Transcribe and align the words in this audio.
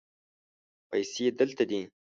پیسې 0.89 1.25
دلته 1.39 1.63
دي 1.69 1.79